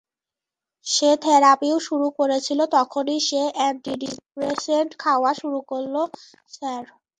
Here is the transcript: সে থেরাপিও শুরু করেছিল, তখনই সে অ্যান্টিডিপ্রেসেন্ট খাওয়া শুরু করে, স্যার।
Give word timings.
সে 0.85 1.09
থেরাপিও 1.23 1.77
শুরু 1.87 2.07
করেছিল, 2.19 2.59
তখনই 2.75 3.19
সে 3.27 3.41
অ্যান্টিডিপ্রেসেন্ট 3.57 4.91
খাওয়া 5.03 5.31
শুরু 5.41 5.59
করে, 5.63 6.01
স্যার। 6.51 6.83